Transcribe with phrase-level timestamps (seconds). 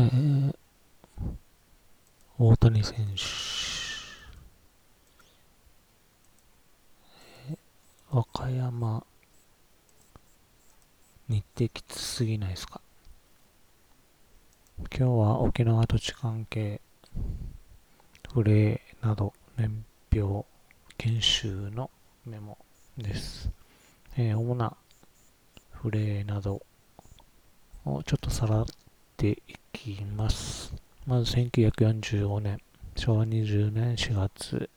[0.00, 0.54] ー、
[2.38, 3.22] 大谷選手、
[7.50, 7.58] えー、
[8.16, 9.04] 和歌山、
[11.28, 12.80] 日程きつすぎないですか？
[14.78, 16.80] 今日は沖縄土地関係、
[18.32, 19.84] フレーなど年
[20.14, 20.46] 表
[20.96, 21.90] 研修の
[22.24, 22.56] メモ
[22.96, 23.50] です。
[24.16, 24.76] えー、主な
[25.72, 26.62] フレーなど
[27.84, 28.66] をちょっとさらっ
[29.16, 29.36] てい
[29.78, 30.74] きます。
[31.06, 32.58] まず1945年、
[32.96, 34.68] 昭和20年4月、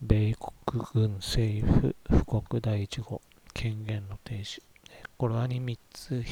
[0.00, 3.20] 米国軍政府布告第1号
[3.52, 4.62] 権限の停止。
[5.18, 6.22] これはに3つ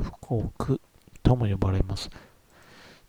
[0.00, 0.80] 布告
[1.24, 2.08] とも呼ばれます。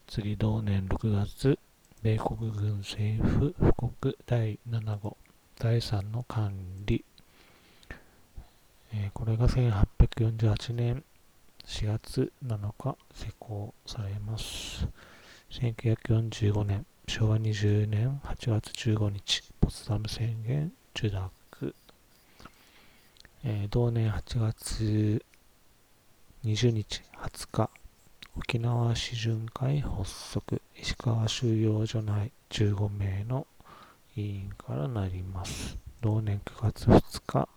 [0.08, 1.60] 次、同年6月、
[2.02, 5.18] 米国軍政府布告第7号
[5.60, 6.54] 第3の管
[6.86, 7.06] 理。
[9.14, 11.04] これが1848年
[11.68, 14.88] 4月7日施行されます。
[15.52, 21.76] 1945年、昭和20年8月15日、ポツダム宣言受諾。
[23.44, 25.22] えー、同年8月
[26.46, 27.70] 20日20日、
[28.38, 33.46] 沖縄市巡会発足、石川収容所内15名の
[34.16, 35.78] 委員からなります。
[36.00, 37.50] 同年9月2日、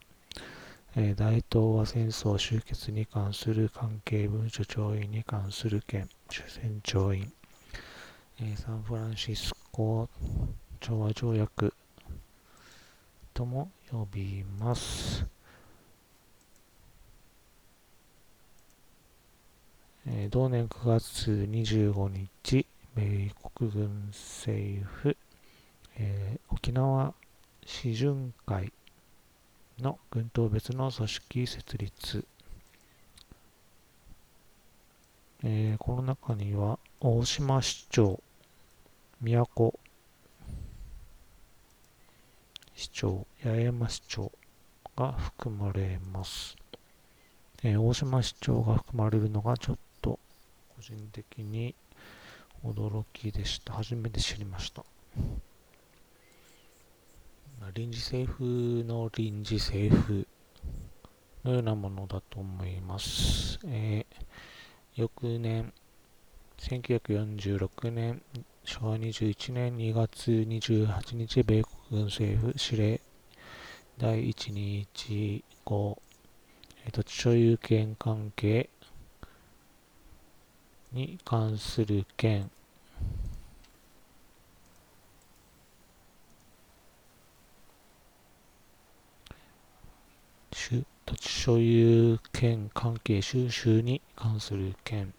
[0.97, 7.33] えー、大東亜戦争終結に関する関係文書調印に関する件、主戦調印、
[8.41, 10.09] え、サンフランシスコ
[10.81, 11.73] 調和条約
[13.33, 15.25] とも呼びます。
[20.09, 25.17] えー、同年9月25日、米国軍政府、
[25.97, 27.15] えー、沖縄
[27.65, 28.73] 市巡会
[29.83, 32.25] の軍島別の組織設立、
[35.43, 38.21] えー、この中には大島市長、
[39.21, 39.73] 宮古
[42.75, 44.33] 市長、八重山市長
[44.97, 46.57] が含まれます。
[47.63, 50.19] えー、大島市長が含まれるのがちょっと
[50.77, 51.75] 個人的に
[52.65, 53.75] 驚きでした。
[53.75, 54.85] 初めて知りました。
[57.75, 60.27] 臨時政府の臨時政府
[61.45, 63.59] のようなものだと思います。
[63.67, 64.25] えー、
[64.97, 65.71] 翌年、
[66.59, 68.23] 1946年、
[68.65, 72.99] 昭和21年2月28日、米国軍政府司令
[73.99, 74.87] 第1215、
[75.67, 75.99] 土
[77.05, 78.71] 地所有権関係
[80.93, 82.51] に関する件
[91.11, 95.13] 土地所有権関係収集に関する件、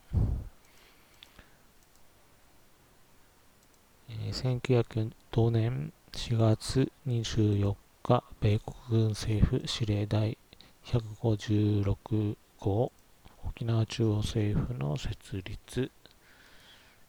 [4.08, 10.38] え、1900同年4月24日、米国軍政府司令第
[10.86, 12.94] 156号
[13.44, 15.92] 沖縄中央政府の設立。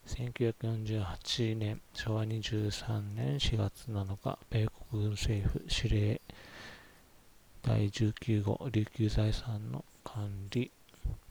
[0.09, 6.21] 1948年昭和23年4月7日米国軍政府司令
[7.65, 10.73] 第19号琉球財産の管理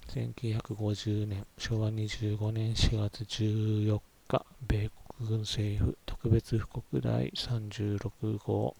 [0.07, 3.99] 1950年昭和25年4月14
[4.29, 4.89] 日米
[5.19, 8.73] 国軍政府特別布告第36号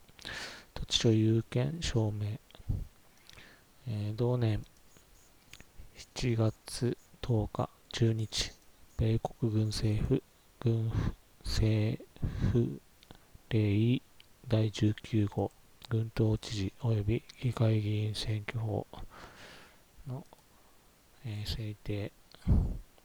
[0.74, 2.40] 土地所有権証明、
[3.86, 4.62] えー、同年
[6.16, 8.52] 7月10日10日
[8.98, 10.24] 米国軍政府
[10.62, 10.90] 軍
[11.44, 12.00] 政
[12.54, 12.80] 府
[13.50, 14.02] 令
[14.48, 15.52] 第19号。
[15.92, 18.88] 軍島知事及び議会議員選挙法
[20.08, 20.26] の、
[21.26, 22.14] えー、制定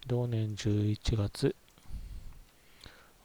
[0.07, 1.57] 同年11月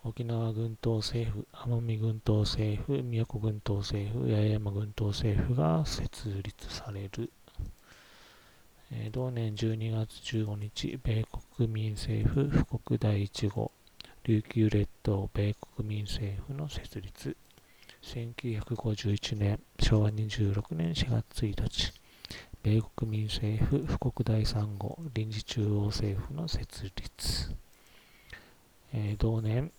[0.03, 7.31] 沖縄軍島政府、奄美軍島政府、宮古軍島政府、八重山軍島政府が設立される。
[8.89, 11.23] え、同年12月15日、米
[11.55, 13.72] 国民政府布告第1号、
[14.23, 17.37] 琉球列島米国民政府の設立。
[18.03, 21.93] 1951年、昭和26年4月1日、
[22.63, 27.55] 米国民政府布告第3号臨時中央政府の設立。
[28.91, 29.71] えー、同年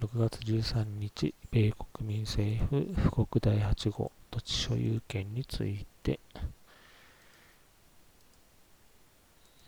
[0.00, 6.18] 6月13日、米国民政府布告第8号土地所有権について、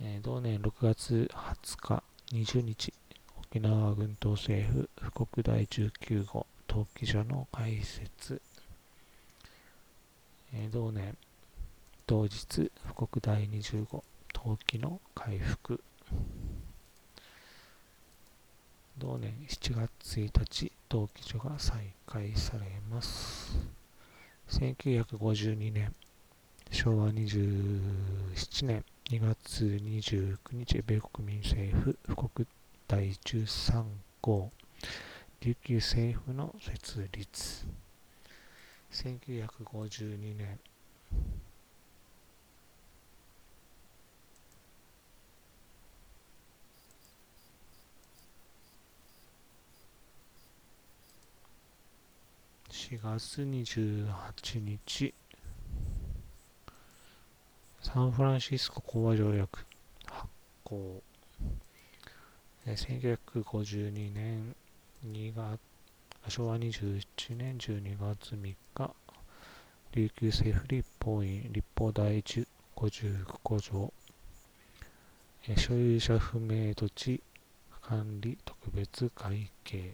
[0.00, 2.02] えー、同年6月20日、
[2.32, 2.94] 20日、
[3.52, 8.42] 沖縄軍島政府布告第19号登記所の開設、
[10.52, 11.16] えー、同年
[12.04, 14.02] 同日布告第25
[14.34, 15.80] 登記の回復。
[18.98, 23.56] 同年7月1日、登記所が再開されます。
[24.48, 25.94] 1952年、
[26.72, 32.48] 昭和27年2月29日、米国民政府、富国
[32.88, 33.84] 第13
[34.20, 34.50] 号、
[35.44, 37.66] 琉球政府の設立。
[38.90, 40.58] 1952年、
[52.70, 55.14] 4月28日、
[57.82, 59.66] サンフランシスコ講和条約
[60.06, 60.26] 発
[60.62, 61.02] 行。
[62.64, 64.56] 1952年
[65.06, 65.58] 2月、
[66.28, 67.02] 昭和21
[67.34, 68.90] 年12月3日、
[69.92, 73.92] 琉球政府立法院立法第1 55条、
[75.46, 77.20] え所有者不明土地
[77.82, 79.92] 管理特別会計。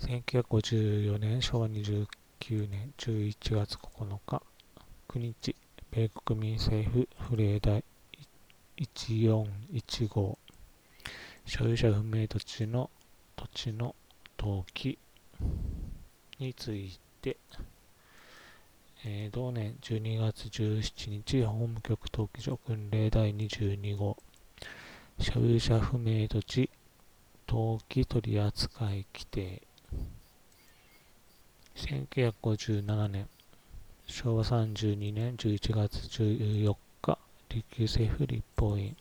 [0.00, 4.42] 1954年昭和29年11月9日
[5.06, 5.54] 9日
[5.90, 7.84] 米国民政府府令第
[8.76, 10.36] 1415
[11.48, 12.90] 所有者不明土地の
[13.34, 13.94] 土地の
[14.38, 14.98] 登記
[16.36, 17.38] について、
[19.06, 24.18] えー、同年12月17日法務局登記所訓令第22号
[25.18, 26.68] 所有者不明土地
[27.46, 29.62] 登記取扱規定
[31.74, 33.26] 1957年、
[34.06, 37.18] 昭和32年11月14日、
[37.48, 38.94] 琉球政府立法院、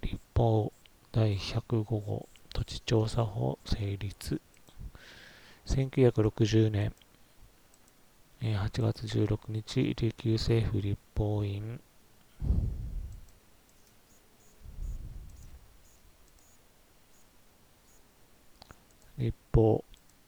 [0.00, 0.72] 立法
[1.14, 4.40] 第105号土地調査法成立。
[5.64, 6.92] 1960年、
[8.40, 11.78] 8月16日、琉球政府立法院、
[19.16, 19.84] 立法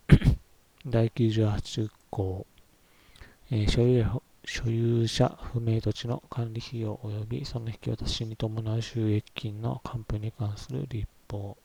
[0.86, 2.46] 第98項、
[3.50, 11.56] えー、所有所有者不明土地の管理費用及びその引き渡しに伴う収益金の還付に関する立法。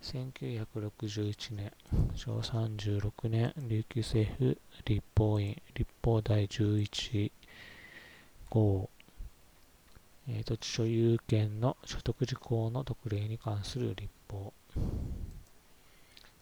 [0.00, 1.72] 1961年、
[2.14, 7.32] 昭和36年、琉球政府立法院立法第11
[8.48, 8.88] 号、
[10.28, 14.52] えー、土地所有権の所得事項の特例に関する立法。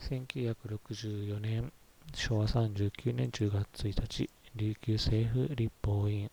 [0.00, 1.72] 1964年、
[2.14, 6.31] 昭和39年10月1日、琉球政府立法院、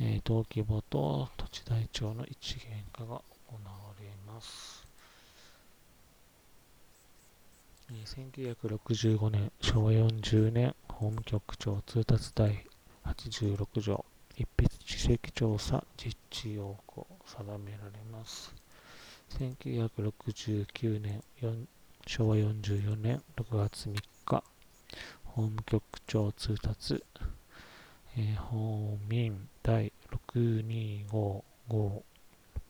[0.00, 4.86] えー、登記簿と土地台帳の一元化が行われます。
[7.90, 12.66] え、1965年、昭和40年、法務局長通達第
[13.04, 14.04] 86条、
[14.36, 18.54] 一筆地籍調査実地要項定められます。
[19.38, 21.22] 1969年、
[22.06, 23.94] 昭和44年6月3
[24.26, 24.44] 日、
[25.40, 27.02] 法務局長通達、
[28.14, 29.90] えー、法民第
[30.36, 31.42] 6255、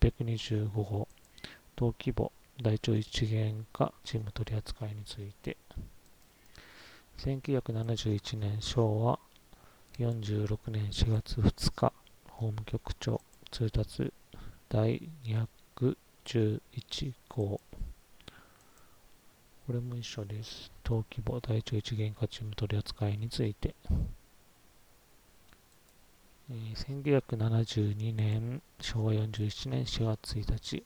[0.01, 1.09] 625号、
[1.77, 2.31] 登記簿、
[2.63, 5.57] 大腸一元化事務取扱いについて、
[7.19, 9.19] 1971年昭和。
[9.99, 11.93] 46年4月2日、
[12.29, 13.21] 法務局長
[13.51, 14.13] 通達。
[14.69, 15.11] 第
[15.75, 17.61] 211号、
[19.71, 20.73] これも一緒です。
[20.85, 23.77] 登記簿第一一元化チーム取扱いについて。
[26.51, 30.83] えー、1972年、昭和47年4月1日、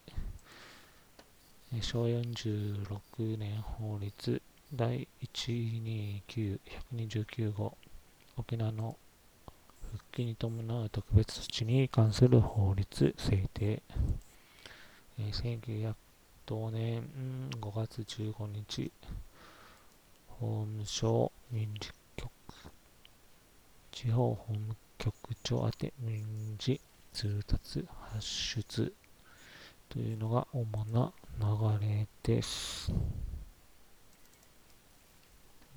[1.73, 4.39] えー、昭和46年法律
[4.71, 7.75] 第129-129号、
[8.37, 8.99] 沖縄の
[9.93, 13.81] 復帰に伴う特別措置に関する法律制定、
[15.17, 15.95] えー、
[16.45, 17.01] 同年
[17.59, 18.91] 5月15日、
[20.27, 22.29] 法務省民事局、
[23.91, 25.11] 地方法務局
[25.41, 26.23] 長宛て民
[26.59, 26.79] 事
[27.13, 28.93] 通達発出
[29.89, 32.93] というのが主な流れです。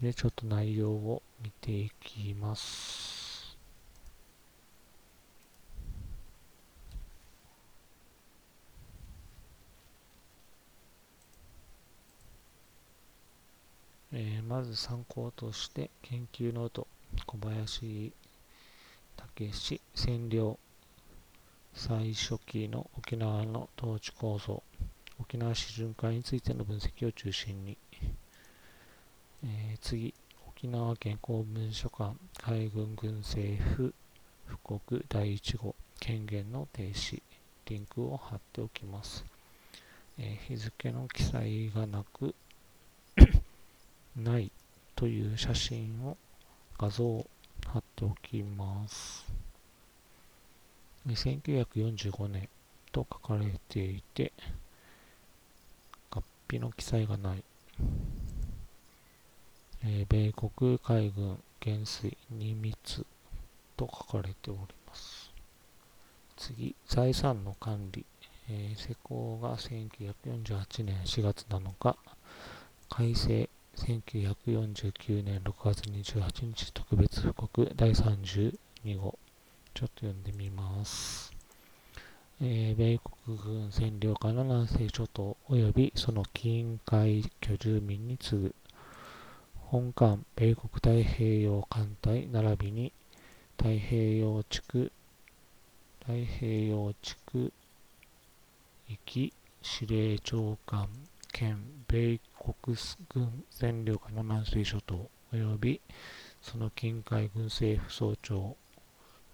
[0.03, 3.28] で、ちょっと内容を見ていきます。
[14.21, 16.89] えー、まず参考として研究ノート
[17.25, 18.13] 小林
[19.17, 20.59] 武史占領
[21.73, 24.65] 最初期の沖縄の統治構造
[25.21, 27.79] 沖縄市巡回についての分析を中心に、
[29.45, 30.13] えー、次
[30.49, 33.95] 沖縄県公文書館海軍軍政府
[34.47, 37.23] 布告第1号権限の停止
[37.67, 39.25] リンクを貼っておきます、
[40.19, 42.35] え日付の記載がなく
[44.19, 44.51] ない
[44.97, 46.17] という写真を
[46.79, 47.27] 画像を
[47.67, 49.27] 貼っておきます。
[51.07, 52.49] 1945年
[52.93, 54.33] と書かれていて、
[56.11, 57.45] 合皮の記載がない。
[59.85, 63.07] えー、米国海軍元帥ニミツ
[63.77, 65.31] と書かれております。
[66.37, 68.05] 次、財産の管理。
[68.51, 71.97] えー、施行が1948年4月7日、
[72.89, 73.49] 改正
[73.79, 79.19] 1949年6月28日特別布告第32号。
[79.73, 81.33] ちょっと読んでみます。
[82.41, 88.55] えー、米国軍占領下の南西諸島及びその近海居住民に次ぐ
[89.55, 92.93] 本艦米国太平洋艦隊並びに
[93.57, 94.93] 太平洋地区
[96.01, 97.53] 太平洋地区
[98.89, 99.33] 域
[99.63, 100.89] 司令長官
[101.33, 101.59] 兼
[101.89, 102.55] 米国
[103.09, 105.81] 軍占領下の南西諸島及び
[106.41, 108.57] その近海軍政府総長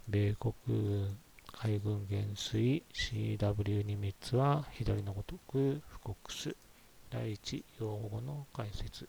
[0.08, 1.16] 米国軍
[1.56, 6.54] 海軍元帥 CW ニミッツは左のごとく布告す。
[7.10, 9.08] 第一用語の解説。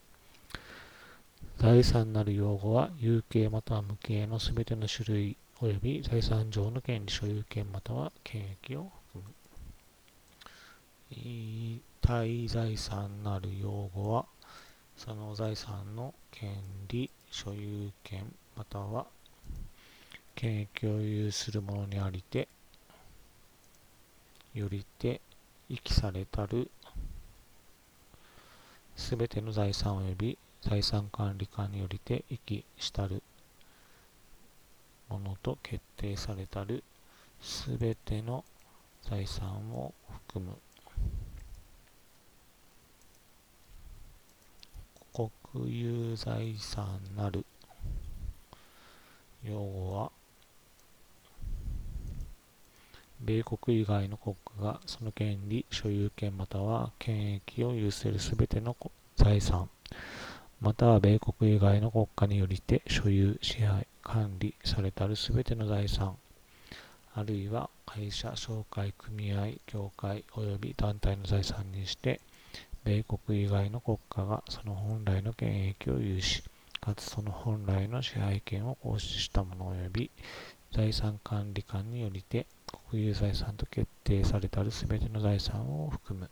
[1.57, 9.33] 第三なる用語は有形または無形のすべての種類及び財産上の権利所有権または権益を含む。
[12.05, 14.25] 対財産なる用語は
[14.95, 16.51] その財産の権
[16.87, 19.07] 利所有権または
[20.35, 22.47] 権益を有するものにありて
[24.53, 25.19] よりて
[25.67, 26.69] 遺棄されたる
[28.95, 33.23] すべての財産及び財産管理官によりて遺棄したる
[35.09, 36.83] ものと決定されたる
[37.41, 38.45] すべての
[39.09, 39.91] 財産を
[40.27, 40.55] 含む。
[45.55, 47.45] 国有財産なる。
[49.41, 50.11] 用語は
[53.21, 58.75] 米国以外の国家がその権利、所有権または権益を有するすべての
[59.15, 59.69] 財産、
[60.59, 66.17] または米国以外の国家によりて所有、支配、管理されたるすべての財産、
[67.13, 72.19] あるいは会社、商会、組合、協会及び団体の財産にして、
[72.85, 76.43] 米国以外の国家がその本来の権益を有し、
[76.79, 80.11] かつその本来の支配権を行使したもの及び
[80.71, 82.45] 財産管理官によりて
[82.91, 86.29] 国有財産と決定されたるすべての財産を含む。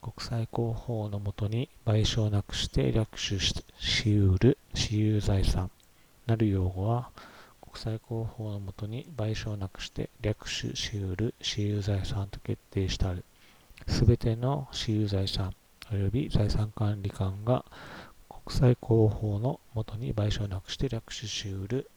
[0.00, 3.52] 国際公法のもとに賠償なくして略取し
[3.82, 5.70] 得る私有財産。
[6.26, 7.10] なる用語は
[7.60, 13.22] 国際公法のもとに賠償なくして略取し得る私有財産と決定したる。
[13.86, 15.54] すべての私有財産
[15.90, 17.64] 及び財産管理官が
[18.28, 21.90] 国際公法のもとに賠償なくして略取し得る。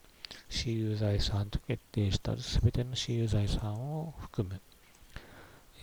[0.50, 4.61] 私有財産と決定したすべての私有財産を含む、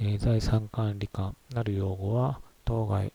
[0.00, 3.12] えー、財産管理官なる用語は当該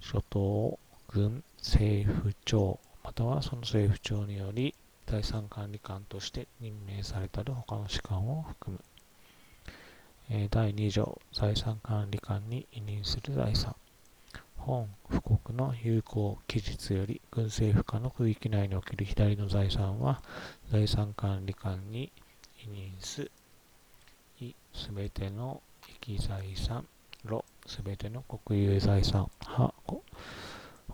[0.00, 4.74] 諸島軍政府庁またはその政府庁により
[5.06, 8.82] 財産管理官として任命されたる他の士官を含む、
[10.28, 13.74] 第2条財産管理官に委任する財産。
[14.56, 20.22] 本布告の有効期日より軍政府下の区域内における左の財産は
[20.72, 22.10] 財産管理官に
[22.64, 23.30] 委任す
[24.40, 25.60] いすべての
[26.00, 26.86] 域財産
[27.24, 29.74] ろすべての国有財産は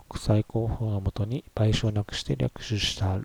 [0.08, 3.20] 国際公法のもとに賠償なくして略取した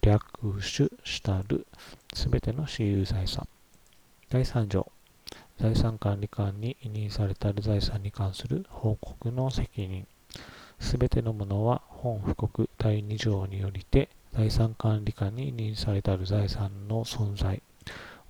[0.00, 0.22] 略
[0.60, 1.66] 取したる。
[2.12, 3.48] すべての私有財産。
[4.28, 4.93] 第3条。
[5.60, 10.06] 財産管理官に委任されたる財産に関する報告の責任。
[10.80, 17.62] すべてのものは本布告第2条によりて財産管理官に委任されたる財産の存在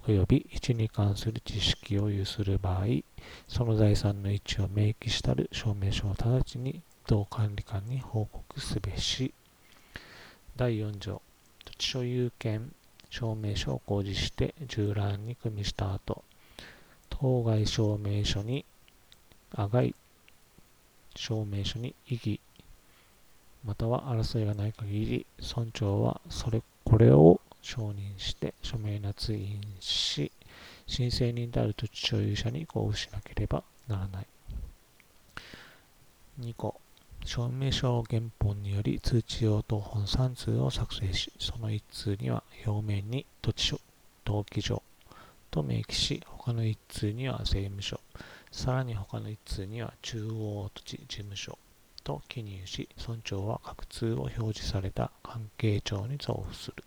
[0.07, 2.85] 及び位置に関する知識を有する場合、
[3.49, 9.33] その財産の位置を明記したる証明書を直ちに同管理官に報告すべし。
[10.57, 11.23] 第4条、
[11.65, 12.73] 土地所有権
[13.09, 16.23] 証明書を公示して従覧に組みした後、
[17.21, 18.65] 当該証明書に、
[19.55, 19.95] あがい
[21.15, 22.41] 証明書に異議、
[23.65, 30.33] または争いがない限り、村長はそれ、これを承認して署名捺印し、
[30.87, 34.27] 申請人である土地所有者に交付しなければならない。
[36.41, 36.81] 2個、
[37.25, 43.81] 証明書を原本により通知用等本3通を作成し、その1通には表面に土地所、
[44.27, 44.83] 登記所、
[45.55, 48.01] と明記し、他の1通には税務署、
[48.51, 51.57] さらに他の1通には中央土地事務所
[52.03, 56.83] と記入し、村長は各通を表示された関係庁に送付する。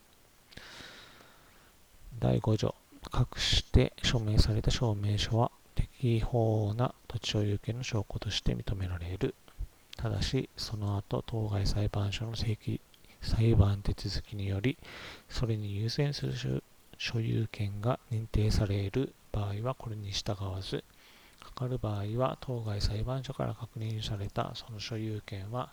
[2.20, 2.76] 第5条、
[3.10, 9.34] 各して署名された証明書は適法な土地所有権の証拠として認められる。
[9.96, 12.82] ただし、その後、当該裁判所の正規
[13.22, 14.78] 裁判手続きにより、
[15.30, 16.64] それに優先する
[17.08, 20.84] 所有権が認定される場合はこれに従わず、
[21.40, 25.70] かかる場合は当該裁判所から確認されたその所有権は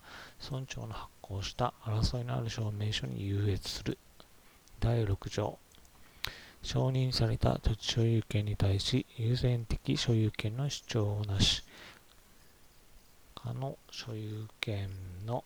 [0.48, 3.98] 村長の発行した争いのある証明書に優越する。
[4.78, 5.58] 第6条
[6.62, 11.64] 承認された土地所有権に対し優先的所有権の主張をなし、
[13.34, 14.88] 他の所有権
[15.26, 15.42] の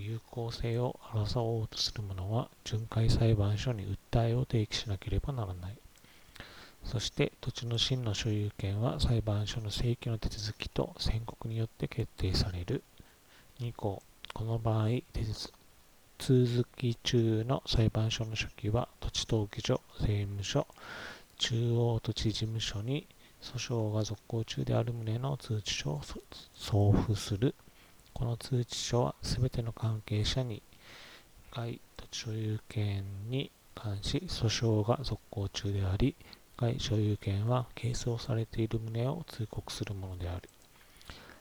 [0.00, 5.76] 有効性を争おうとする者は巡回裁判所に訴えを提起しなければならない。
[6.84, 12.82] そして土地の真の所有権は裁判所の正規の手続きと宣告によって決定される。
[13.60, 14.02] 2項、
[14.32, 15.24] この場合、手
[16.18, 20.66] 続き中の裁判所の書記は土地登記所、税務署、
[21.38, 23.06] 中央土地事務所に
[23.42, 26.00] 訴訟が続行中である旨の通知書を
[26.54, 27.54] 送付する。
[28.12, 30.62] この通知書はすべての関係者に
[31.54, 36.14] 該土地所有権に関し訴訟が続行中であり、
[36.56, 40.48] 該所有権は係争されている旨を通告するものである。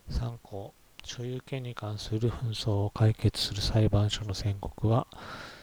[0.10, 0.74] 3項
[1.04, 5.08] 所有権に関する紛争を解決する裁判所の宣告は、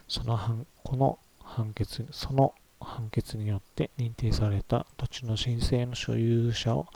[0.09, 6.87] その判この判決、その判決によって認定された土地の申請の所有者を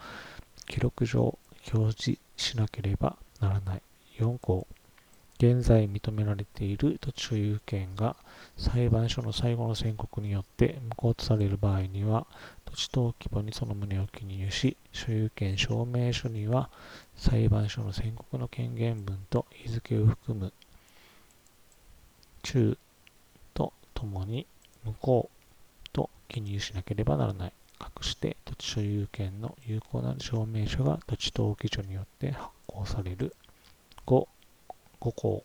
[0.67, 1.39] 記録上
[1.73, 3.83] 表示しなければならない。
[4.21, 4.67] 4項、
[5.39, 8.15] 現在認められている土地所有権が
[8.59, 12.27] 裁判所の最後の宣告によって無効とされる場合には、
[12.67, 16.69] 土地登記簿にその旨を記入し、所有権証明書には
[17.17, 20.53] 裁判所の宣告の権限文と日付を含む
[22.43, 22.77] 中
[23.55, 24.47] とともに
[24.85, 25.31] 無効
[25.95, 27.53] と記入しなければならない。
[27.79, 33.35] かくして土地所有権の有効な証明書が土地登記所によって発行される。
[34.11, 34.27] 5、
[35.01, 35.45] 5項。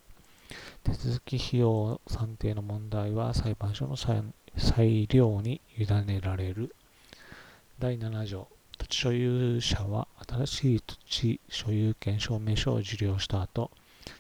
[0.84, 6.76] 手続き費用算定の問題は裁判所の裁量に委ねられる。
[7.78, 8.48] 第7条。
[8.80, 13.70] 土地所有者は新しい土地所有権証明書を受領した後、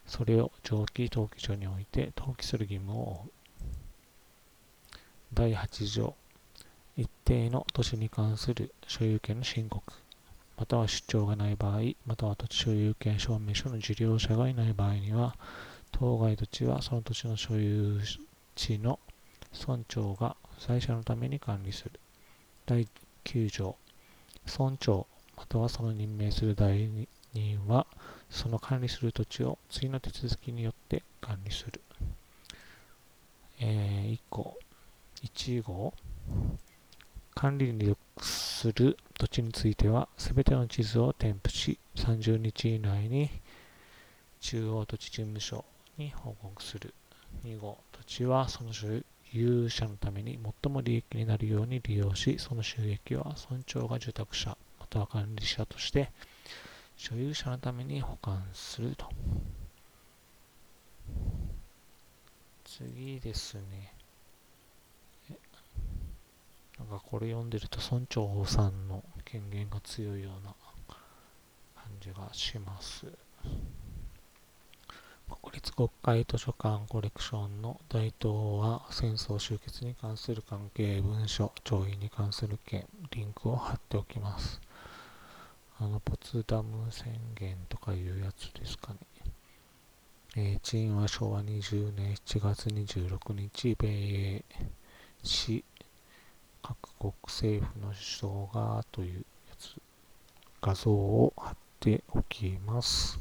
[0.05, 3.31] それを上記登記所において登記する義務を負う。
[5.33, 6.15] 第8条、
[6.95, 9.91] 一定の土地に関する所有権の申告、
[10.57, 15.35] または出張がない場合、または土地所有権証明書の受領者がいない場合には、
[15.91, 17.99] 当該土地はその土地の所有
[18.55, 18.99] 地の
[19.53, 21.91] 村長が不在者のために管理する。
[22.65, 22.87] 第
[23.25, 23.75] 9条、
[24.45, 27.85] 村長またはその任命する代理人は、
[28.29, 31.81] その管理する土地を次の手続きによって管理する。
[33.59, 34.57] えー、1項、
[35.23, 35.93] 1号、
[37.35, 43.29] 管理に属する土地については、すべての地図を添付し、30日以内に
[44.39, 45.65] 中央土地事務所
[45.97, 46.93] に報告する。
[47.43, 48.87] 2号、土地はその所
[49.33, 56.11] 有者のために最も利益になるように利用し、その収益は村長が住宅者、または管理者として
[56.95, 59.09] 所有者のために保管すると。
[62.63, 63.94] 次ですね。
[66.79, 70.53] なんかこれ読んでると村長さんの権限が強いような
[71.75, 73.07] 感じがします。
[75.41, 84.61] 国立国会図書館コレクションの大東は戦争終結に関する関係文書、調印に関する件、リンクを貼っておきます。
[85.79, 88.99] あの、ポツダム宣言とかいうやつですかね。
[90.37, 94.45] えー、チンは昭和20年7月26日、米英
[95.23, 95.63] 市
[97.11, 99.75] 国政府の首相がというやつ、
[100.61, 103.19] 画像を貼っておきます。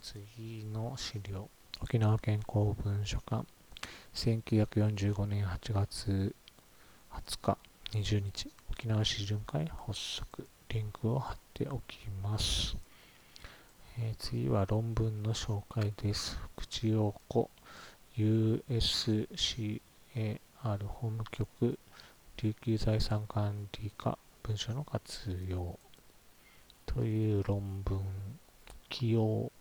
[0.00, 1.48] 次の資料。
[1.80, 3.46] 沖縄健康文書館。
[4.14, 6.34] 1945年8月
[7.12, 7.58] 20日、
[7.92, 8.50] 20日。
[8.70, 10.46] 沖縄市巡回発足。
[10.70, 12.76] リンクを貼っておきます。
[13.98, 16.38] えー、次は論文の紹介です。
[16.56, 17.50] 福地陽子
[18.16, 19.80] USCAR
[20.62, 21.78] 法務局
[22.36, 25.78] 琉球財産管理課文書の活用
[26.86, 28.00] という論文
[28.88, 29.52] 起用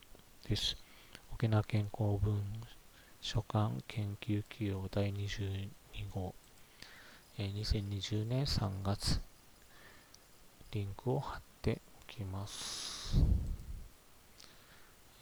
[0.47, 0.77] です。
[1.33, 2.41] 沖縄健康文
[3.21, 5.69] 書館研究企業第22
[6.13, 6.33] 号、
[7.37, 9.21] えー、2020年3月
[10.71, 13.23] リンクを貼っておきます。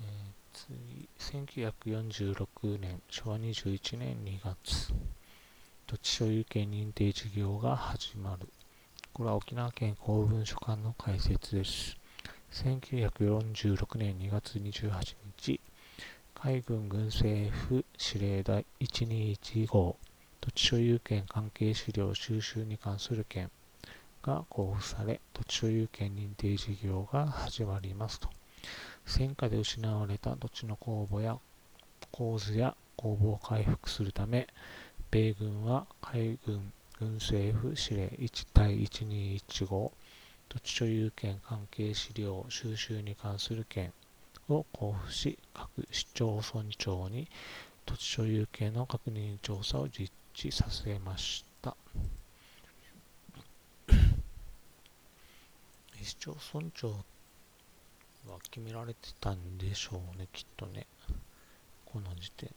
[0.01, 1.09] えー、次、
[1.41, 4.93] 1946年、昭和21年2月、
[5.89, 8.47] 土地所有権認定事業が始まる。
[9.11, 11.97] これは沖縄県公文書館の解説です。
[12.51, 15.59] 1946年2月28日、
[16.35, 19.97] 海軍軍政府司令台121号
[20.39, 23.49] 土地所有権関係資料収集に関する件
[24.21, 28.29] が交付され、土地所有権認定事業が始まりますと。
[29.07, 31.39] 戦火で失われた土地の公募や
[32.11, 34.45] 構図や公募を回復するため、
[35.11, 39.91] 米軍は海軍軍政府司令1対1215
[40.49, 43.91] 土地所有権関係資料収集に関する件
[44.49, 47.27] を交付し、各市町村長に
[47.85, 51.75] 土地所有権の確認調査を実施させました。
[56.01, 56.89] 市町村長
[58.27, 60.85] は決められてたんでしょうね、きっとね。
[61.85, 62.49] この時点。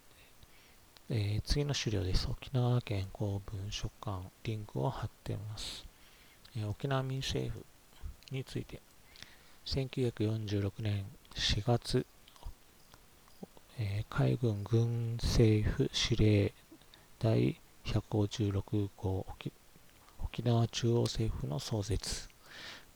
[1.14, 2.26] えー、次の資料です。
[2.30, 5.84] 沖縄県公文書館、リンクを貼っています。
[6.56, 7.66] えー、沖縄民政府
[8.30, 8.80] について、
[9.66, 12.06] 1946年4月、
[13.78, 16.50] えー、海軍軍政府司令
[17.18, 19.26] 第156号
[20.24, 22.30] 沖縄中央政府の創設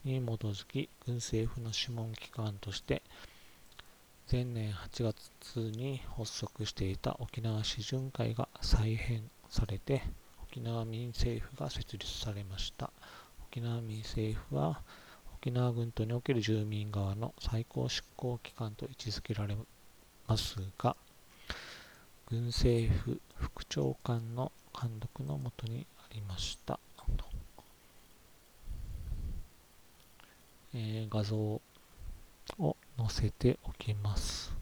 [0.04, 3.02] に基づき軍政府の諮問機関として
[4.30, 10.02] 前年8月に発足していた沖縄市巡会が再編されて
[10.50, 12.90] 沖縄民政府が設立されました
[13.50, 14.80] 沖縄民政府は
[15.46, 19.56] 沖縄軍島における住民側の最高執行機関と位置づけられ
[20.26, 20.96] ますが、
[22.28, 26.80] 軍政府副長官の監督のもとにありました。
[30.74, 31.62] えー、画像を
[32.96, 34.52] 載せておきます。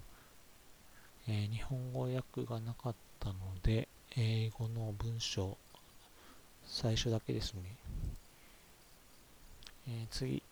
[1.29, 5.57] えー、日本語訳がなかったので、英語の文章、
[6.67, 7.63] 最初だけですね。
[9.89, 10.43] えー、次。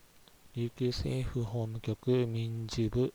[0.55, 3.15] 琉球政府法務局民事部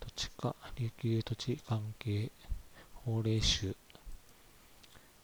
[0.00, 2.30] 土地課琉球土地関係
[2.92, 3.74] 法令集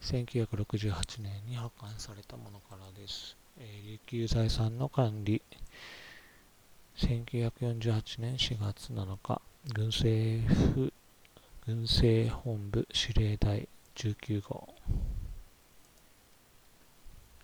[0.00, 3.36] 1968年に発刊されたものからです。
[3.58, 5.42] えー、琉球財産の管理
[7.00, 9.40] 1948年4月7日
[9.72, 10.92] 軍政府
[11.66, 14.68] 軍政本部司令台19号、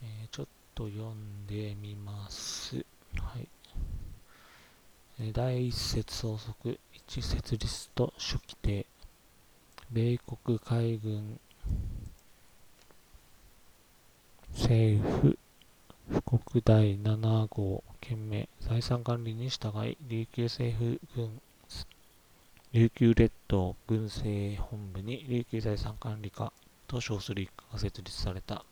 [0.02, 2.84] えー、ちょっと読んでみます。
[3.16, 3.48] はい。
[5.32, 8.86] 第一節相続一設立と初期定
[9.90, 11.40] 米国海軍
[14.52, 15.38] 政府
[16.08, 21.40] 富国第7号県名財産管理に従い琉球政府軍
[22.72, 26.52] 琉球列島軍政本部に琉球財産管理課
[26.86, 28.64] と称する一課が設立された。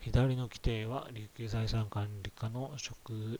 [0.00, 3.38] 左の規定は琉球財産管理課の職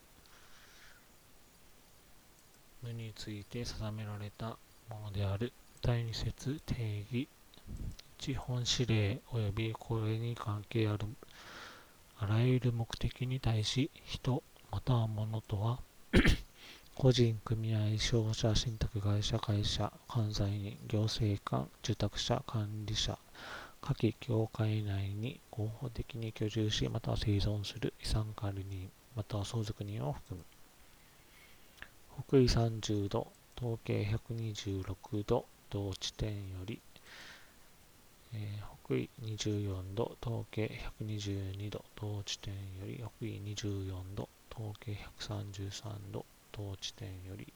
[2.83, 4.57] 無について定められた
[4.89, 7.29] ものである第二節定義。
[8.21, 11.07] 1本指令及びこれに関係ある
[12.25, 15.79] あらゆる目的に対し人または物とは
[16.97, 23.19] 個人、組合、商社、信託会社、会社、関西人、行政官、住宅者、管理者、
[23.83, 30.45] 下記協会内に合法的に居住し、または生存する遺産管理人、または相続人を含む。
[32.27, 33.27] 北緯30度、
[33.59, 36.81] 東経126度、同地点より、
[38.33, 40.71] えー、北緯24度、東経
[41.01, 47.51] 122度、同地点より、北緯24度、東経133度、同地点より、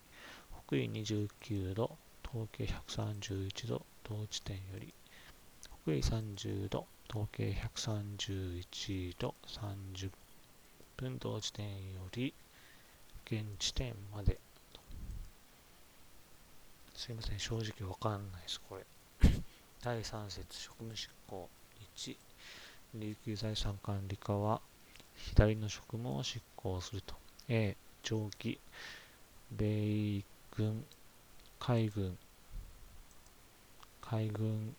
[0.66, 4.94] 北緯29度、東経131度、同地点より、
[5.84, 10.10] 北緯30度、東経131度、30
[10.96, 12.32] 分同地点より、
[13.26, 14.38] 現地点まで、
[16.96, 18.86] すいません、正直わかんないです、これ。
[19.80, 21.48] 第3節職務執行
[21.96, 22.16] 1、
[22.94, 24.60] 琉球財産管理課は、
[25.14, 27.14] 左の職務を執行すると。
[27.48, 28.58] A、長期、
[29.52, 30.24] 米
[30.56, 30.84] 軍、
[31.60, 32.18] 海軍、
[34.00, 34.74] 海軍、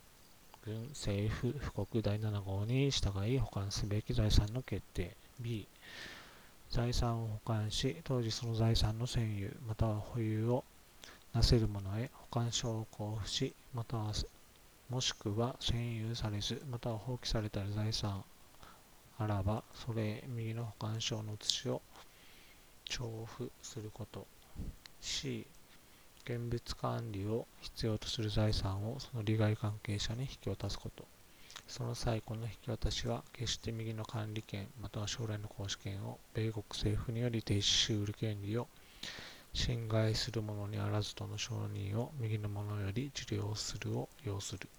[0.66, 0.88] 軍。
[0.90, 1.56] 政府。
[1.58, 5.16] 布告第7号に従い保管すべき財産の決定。
[5.40, 5.66] B、
[6.70, 10.66] 財産を保管し、当時その財産の占有、または保有を
[11.34, 14.14] なせる者へ保管証を交付し、または
[14.90, 18.24] もしくは占有されず、または放棄された財産
[19.18, 21.82] あらば、それ右の保管証の写しを
[22.90, 24.26] 重付すること。
[25.02, 25.48] C
[26.26, 31.06] 現物管理を必要とする財産をその利害関係者に引き渡すこと
[31.68, 38.68] その際この引き渡しは決して右の管理権または将来の行使権を米国政府により停止し得る権利を
[39.54, 44.70] 侵害するものにあらずとの承認を右のものより受領するを要する。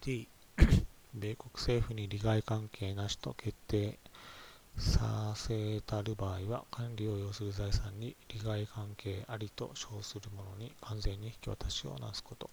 [0.00, 0.28] D
[1.14, 3.98] 米国政府に利害関係なしと決定
[4.76, 12.48] させたる場合は管理を要する財産に利害関係ありと称するものに完全に引き渡しをなすこと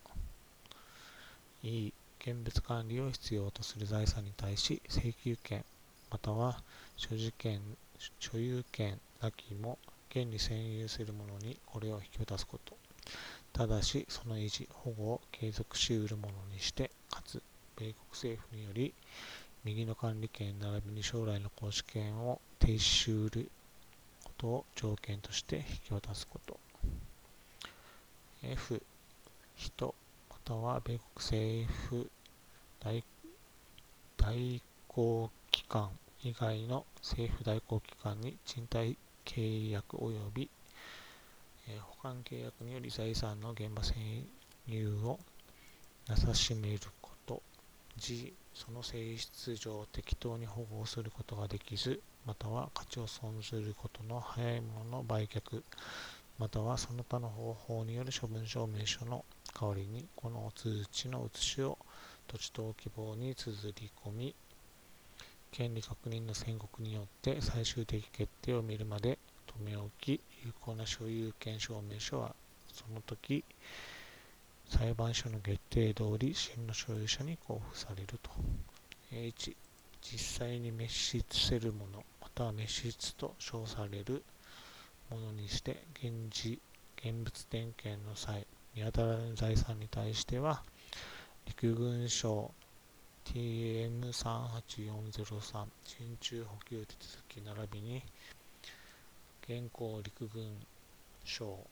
[1.62, 5.64] E 現物管理を必要とする財産に対し請求権
[6.10, 6.62] または
[6.98, 7.62] 所持権
[8.20, 9.78] 所有権なきも
[10.10, 12.78] 権利占有する者にこれを引き渡すこと。
[13.52, 16.92] ただし、その維持、保護を継続し得るものにして、
[17.78, 18.94] 米国政府により、
[19.64, 23.52] 右の管理権並びに将来の行使権を停止し得る
[24.24, 26.60] ことを条件として引き渡すこと。
[28.44, 28.82] F、
[29.56, 29.96] 人、
[30.30, 32.10] または米国政府
[32.80, 33.04] 代
[34.18, 35.90] 代行機関
[36.24, 40.50] 以外の政府代行機関に賃貸契約及び、
[41.68, 44.24] え、保管契約により財産の現場占
[44.68, 45.20] 有を
[46.08, 46.80] なさしめる
[47.98, 55.64] G その性質上適当に保護することができずまたは価値を損ずることの早いものの売却
[56.38, 59.24] またはその他の方法による処分証明書の
[59.60, 61.78] 代わりにこの通知の写しを
[62.28, 64.36] 土地等希望に綴り込み
[65.52, 69.18] 権利確認の宣告によって最終的決定を見るまで
[69.58, 72.36] 留め置き、有効な所有権証明書は
[72.74, 73.46] その時
[74.70, 78.32] 裁判所の決定通り真の所有者に交付されると。
[79.12, 79.56] H、
[80.02, 84.24] 実際に滅失せるもの、または滅失と称される
[85.10, 86.60] ものにして、現時、
[86.98, 90.64] 現物点検の際、見当たらぬ財産に対しては、
[91.46, 92.52] 陸軍省
[93.26, 98.04] TM38403 真鍮補給手続き並びに
[99.44, 100.46] 現行陸軍
[101.24, 101.66] 省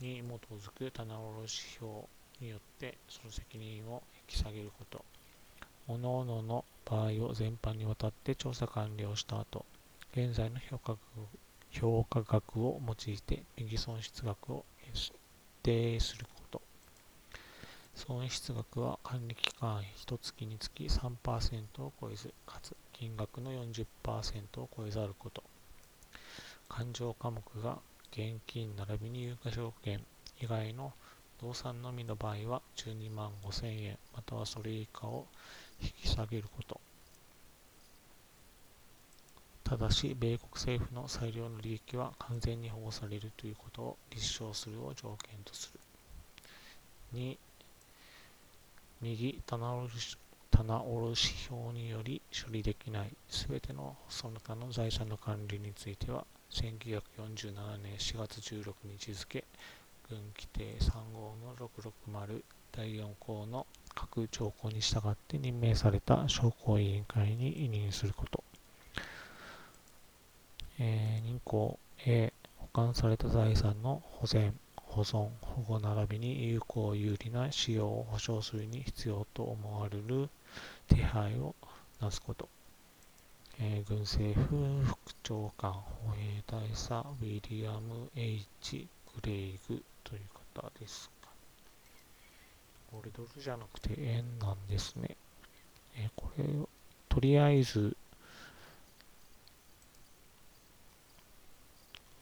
[0.00, 2.08] に基づく棚卸表
[2.40, 5.04] によってその責任を引き下げること。
[5.86, 9.64] 各々の場合を全般にわたって調査完了した後、
[10.12, 11.00] 現在の評価額
[11.70, 15.12] 評価額を用いて右損失額を決
[15.62, 16.62] 定すること
[17.94, 25.42] 損失額は管理期間1月につき3%を超えず、かつ金額の40%を超えざること。
[26.68, 27.78] 勘定科目が
[28.16, 30.00] 現金並びに有価証券
[30.40, 30.92] 以外の
[31.42, 35.26] 動産のみの場合は12万5000円またはそれ以下を
[35.82, 36.80] 引き下げること。
[39.64, 45.80] ただし、米国政府の裁量の利益は完全に保護されるということを立証するを条件とする。
[47.14, 47.36] 2、
[49.00, 50.18] 右棚卸
[50.52, 59.44] 棚卸表により処理できないすべてのその他の財産の管理については1947年4月16日付
[60.08, 68.44] 軍規定3号の660第4項の各条項に従って任命された商工委員会に委任すること、
[70.78, 74.54] えー、任項 A 保管された財産の保全
[74.94, 80.28] 保存、保護並びに有効有利な使用を保障するに必要と思われる
[80.86, 81.56] 手配を
[82.00, 82.48] なすこと。
[83.60, 88.88] えー、軍政府副長官、歩兵大佐、ウィリアム・ H・
[89.22, 90.20] グレイグという
[90.60, 91.28] 方ですか
[92.90, 95.16] これドルじゃなくて円なんですね。
[95.96, 96.68] えー、これを、
[97.08, 97.96] とりあえず、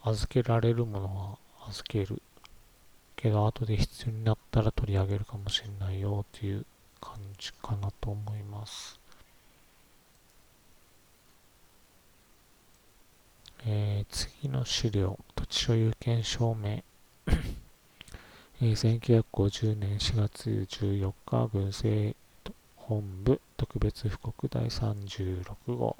[0.05, 2.21] 預けられるものは預ける。
[3.23, 6.66] けど後で必要になったら取り上げるかもしれないよっていう
[7.01, 9.01] 感じかなと思います。
[13.64, 16.83] えー、次の資料、土地所有権証明。
[18.61, 22.16] えー、1950年4月14日、軍政
[22.77, 25.96] 本部特別布告第36号。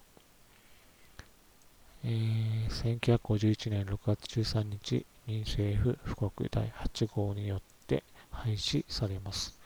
[2.05, 9.57] えー、1951年6月13日、民政府布告第8号によって廃止されます。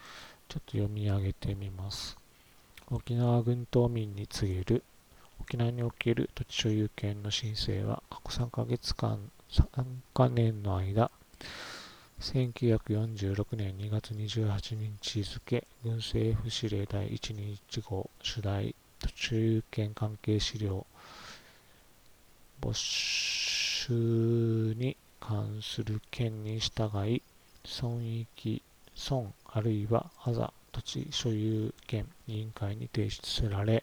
[0.48, 2.18] ちょっと読み上げてみます。
[2.90, 4.84] 沖縄軍島民に告げる
[5.48, 9.64] 沖縄における土地所有権の申請は過去3ヶ月間、3
[10.12, 11.08] カ年の間、
[12.20, 20.84] 1946年2月28日付、軍政府指令第121号主題土地所有権関係資料
[22.60, 27.22] 没収に関する件に従い、
[27.64, 28.62] 損益、
[28.96, 33.82] 損あるいはあざ土地所有権委員会に提出せられ、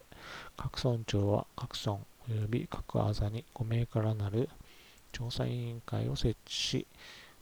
[0.56, 4.48] 各村長は各村及び各あざに5名からなる
[5.10, 6.86] 調査委員会を設置し、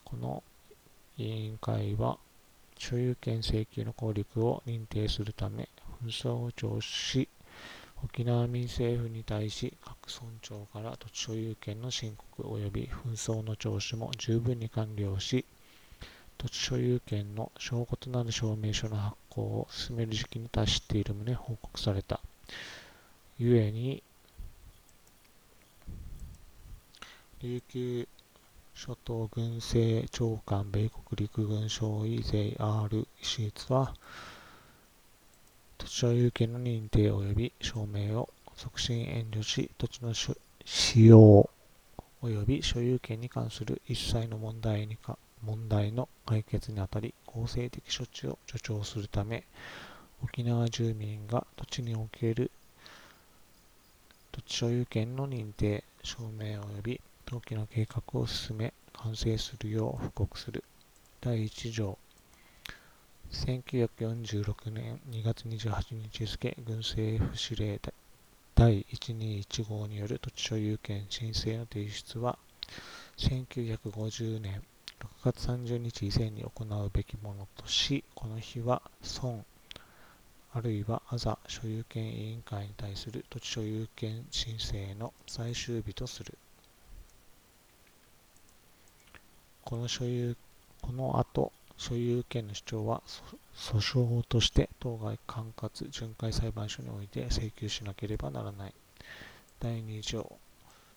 [0.05, 0.43] この
[1.19, 2.19] 委員会は
[2.79, 5.69] 所有権請求の効力を認定するため、
[6.03, 7.29] 紛争を聴取し、
[8.03, 15.45] 沖縄民政府に対し各村長から土地所有権の申告及び紛争の聴取も十分に完了し、
[16.43, 22.19] 土地所有権の証拠となる証明書の発行を進める時期に達している旨報告された。
[23.39, 24.03] 故に、
[27.41, 28.09] 琉球
[28.75, 33.95] 諸島軍政長官米国陸軍少尉税 R 石津は、
[35.79, 40.35] 土地所有権の認定及び証明を促進遠慮し、土地の使
[41.07, 41.49] 用
[42.21, 49.45] 及び所有権に関する一切の問題にか問題の解決にあたり公正的処置を助長するため
[50.23, 52.51] 沖縄住民が土地における
[54.31, 60.65] 土地所有権の認定証明及び登記の計画を進め完成するよう布告する。
[61.21, 61.99] 第1条。
[63.31, 67.81] 1946年2月28日付軍政府司令
[68.55, 72.39] 第1215による土地所有権申請の提出は
[73.17, 74.63] 1950年
[75.25, 79.45] 6月30日以前に行うべきものとし、この日は村
[80.55, 86.39] あるいはアザ所有権委員会に対する土地所有権申請の最終日とする。
[89.65, 90.37] この所有、
[90.83, 93.03] この後、所有権の主張は
[93.57, 98.75] 訴訟法として当該管轄巡回裁判所において請求しなければならない。
[99.59, 100.37] 第2条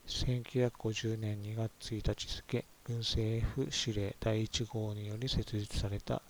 [0.07, 6.21] 1950年2月1日付軍政府司令第1号により設立された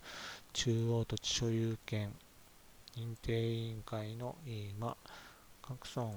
[0.54, 2.14] 中央土地所有権
[2.96, 4.96] 認定委員会の委員は
[5.60, 6.08] 各村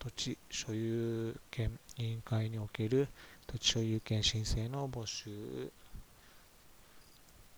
[0.00, 3.06] 土地所有権委員会における
[3.46, 5.70] 土地所有権申請の募集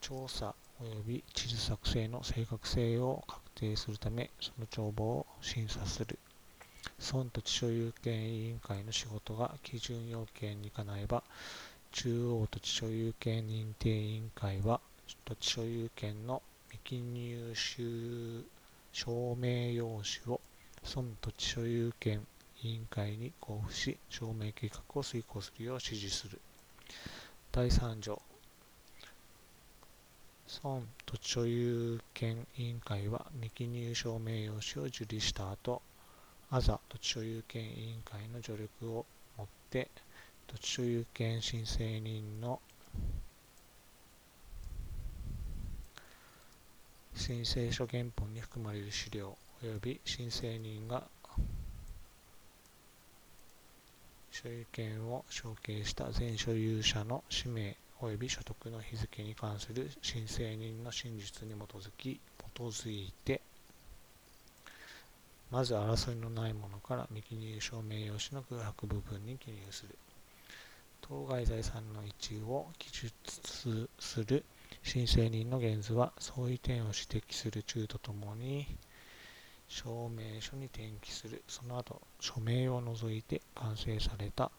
[0.03, 6.18] 調査及び地図作成の正確性を確定するためその帳簿を審査する。
[6.98, 11.22] 村土地所有権委員会の仕事が基準要件にかなえば
[11.92, 14.81] 中央土地所有権認定委員会は
[15.26, 17.55] 土地所有権の未記入
[18.92, 20.40] 証明用紙を
[20.83, 22.26] 村土地所有権
[22.62, 26.40] 委員会に交付し証明計画を遂行するよう指示する。
[27.52, 28.22] 第3条。
[30.46, 35.83] 村土地所有権委員会は未記入証明用紙を受理した後
[36.50, 39.05] アザ土地所有権委員会の助力を
[39.37, 39.88] もって
[40.53, 42.61] 土地所有権申請人の
[47.15, 51.05] 申請書原本に含まれる資料及び申請人が
[54.31, 62.21] 所有権を承継した全所有者の氏名及び所得の日付に関する申請人の真実に基づき
[62.55, 63.41] 基づいて
[65.51, 69.97] まず争いのないものから未記入証明用紙の空白部分に記入する。
[71.03, 74.45] 当該財産の一部を記述する
[74.83, 78.67] 申請人の原図は相違点を指摘する中とともに
[79.69, 84.51] 証明書に転記するその後署名を除いて完成された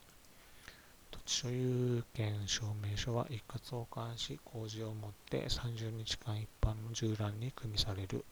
[1.12, 8.26] 土地所有権証明書は一括保管し工事をもって30日間一般の従覧に組みされる。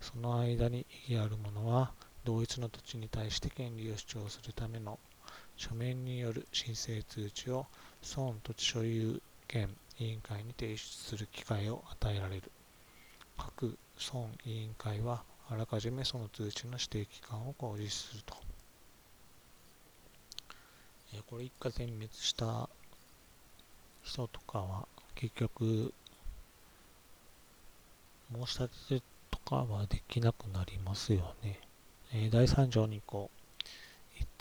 [0.00, 1.92] その間に異議ある者は
[2.24, 4.98] 同一の土地に対して権利を主張するための
[5.56, 7.66] 書面による申請通知を
[8.02, 12.50] 村土地所有権委員会に提出する機会を与えられる。
[13.36, 18.34] 各村委員会はあらかじめその通知の指定期間を公示すると。
[21.14, 22.68] えこれ一家全滅した
[24.02, 25.92] 人とかは結局
[28.32, 31.60] 申し立てとかはできなくなりますよね。
[32.12, 33.43] え第3条にこう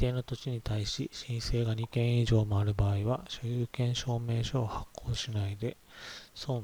[0.03, 5.77] 定の土地に対し申請が2件以上もある場合は所有権証明書を発行しないで
[6.35, 6.61] 村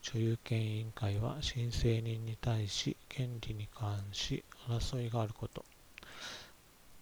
[0.00, 5.64] 所有権委員会は申請人に対し権利に関し争いがあること。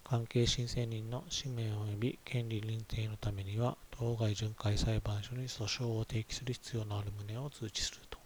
[0.03, 8.18] 関係申請人の氏名及び権利認定のためには当該巡回裁判所に訴訟を提起する必要のある旨を通知すると。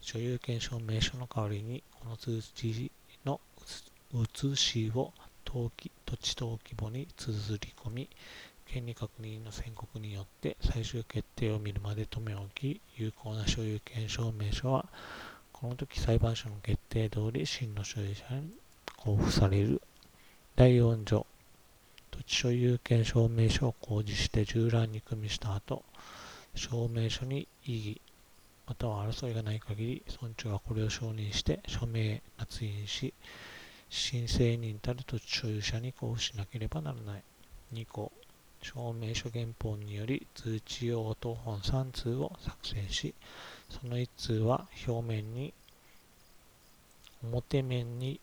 [0.00, 2.90] 所有権証明書の代わりにこの通知
[3.26, 3.40] の
[4.12, 5.12] 写しを
[5.54, 8.08] 登記土地登記簿に綴り込み、
[8.66, 14.86] 権利確認の宣告によって最終決定を見るまで止め置き、有効な所有権証明書は、
[15.52, 18.50] この時裁判所の決定通り真の所有者に
[18.98, 19.80] 交付される。
[20.56, 21.24] 第4条、
[22.10, 25.84] 土地所有権証明書を公示して従覧に組みした後、
[26.56, 28.00] 証明書に異議、
[28.66, 33.14] または争いがない限り、村長はこれを承認して署名、捺印し、
[33.96, 37.22] 申請人たる土地所有者に交付しなければならない。
[37.72, 38.10] 2項、
[38.60, 43.14] 証明書原本により通知用等本3通を作成し、
[43.70, 45.54] その1通は表面に、
[47.22, 48.18] 表面に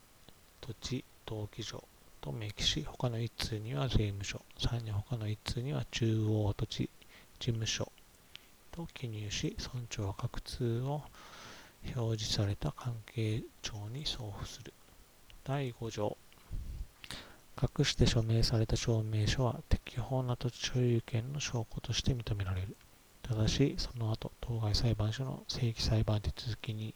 [0.59, 1.82] 土地登記所
[2.19, 6.89] と明記し、他の1通には税務署、さらに他の1通には中央土地
[7.39, 7.89] 事務所
[8.74, 11.01] と記入し、村長は各通を
[11.95, 14.74] 表示された関係庁に送付する。
[15.43, 16.17] 第5条
[17.61, 22.75] 隠して署名された証明書は適法な土地所有権の証拠として認められる。
[23.21, 26.93] ただし、その後、当該裁判所の正規裁判手続きに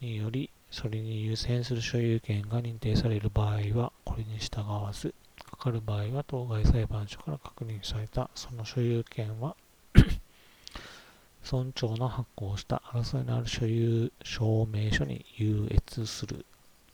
[0.00, 5.14] により、それに優先する所有権が認定される場合は、これに従わず、
[5.50, 9.56] かかる場合は当該裁判所から確認されたその所有権は
[11.50, 16.46] 村長の発行した争いのある所有証明書に優越する。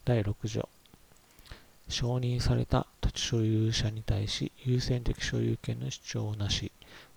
[0.09, 0.67] 第6条。
[1.87, 6.73] 承認された土地所有者に対し優先的所有権の主張をなし、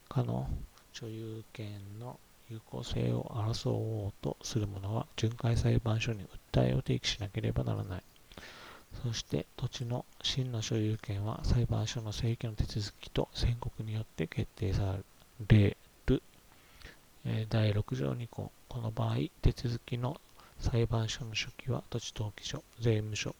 [0.09, 0.49] かの
[0.91, 1.69] 所有権
[2.01, 2.19] の
[2.49, 8.03] 有効性を争おうとする者は、巡回裁判所に訴えを提起しなければならない。
[9.05, 14.97] そして土地の真の所有権は裁判所の正規の手続きと宣告によって決定さ
[15.47, 15.69] れ
[16.09, 16.21] る。
[17.23, 18.51] え第6条2項。
[18.67, 20.19] この場合、手続きの
[20.61, 23.35] 裁判所の書記は土地登記所、税務署、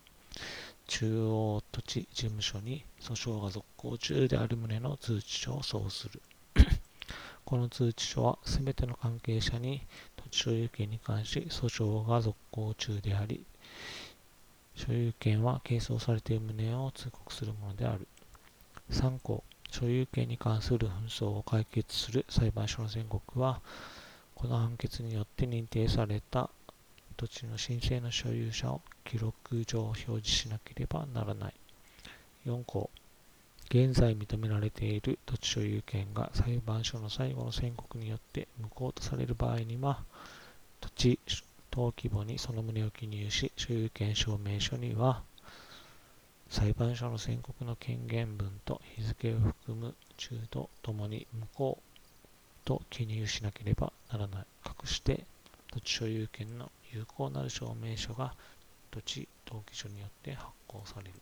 [0.88, 6.20] 中央土地事務所に訴訟が続行中である旨の通知書を送する。
[7.46, 9.86] この通知書はすべての関係者に
[10.18, 13.46] 土地所有権に関し訴訟が続行中であり、
[14.74, 18.08] 所有権は係争されている旨を通告するものである。
[18.90, 23.62] 3項、所有権に関する紛争を解決する裁判所の宣告は、
[24.34, 26.50] この判決によって認定された
[27.22, 31.54] 土地の申請の所有者を記録上表示しなければならない。
[32.48, 32.90] 4項、
[33.70, 40.04] 現在認められている土地所有権が裁判所の最後の宣告によって無効とされる場合には、
[40.80, 41.20] 土地
[41.72, 45.22] 登記簿にその旨を記入し、所有権証明書には、
[46.50, 51.78] 裁判所の宣告の権限分と日付を含む中途ともに無効
[52.66, 54.46] と記入しなければならない。
[54.64, 55.24] かくして
[55.72, 58.36] 土地所有権の有効なる証明書が
[58.92, 61.14] 土地登記書によって発行される。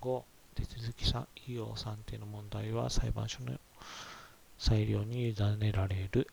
[0.00, 0.22] 5、
[0.54, 3.58] 手続き費用算定の問題は裁判所の
[4.58, 6.28] 裁量に委ねられる。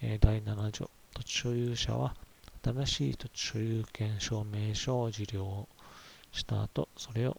[0.00, 2.14] え第7条、土地所有者は
[2.62, 5.68] 新しい土地所有権証明書を受領
[6.32, 7.36] した後、それを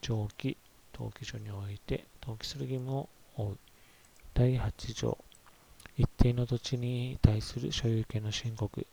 [0.00, 0.56] 長期
[0.94, 3.58] 登記所において登記する義務を負う。
[4.34, 5.18] 第8条、
[5.98, 8.86] 一定の土地に対する所有権の申告、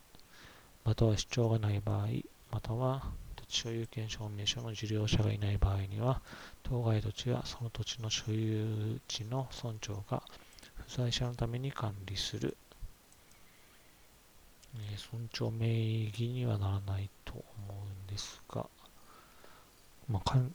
[0.89, 2.07] または主張がない場合、
[2.51, 6.19] または土地所有権証明書の受領者がいない場合には、
[6.63, 10.23] 当該土地はその土地の所有地の村長が
[10.87, 12.57] 不在者のために管理する。
[14.91, 15.67] えー、村長名
[16.05, 18.65] 義にはならないと思うんですが、
[20.07, 20.51] まあ、管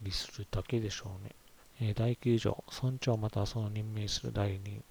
[0.00, 1.34] 理するだけでしょうね。
[1.82, 4.82] えー、第9条、村長またはその任命する代理人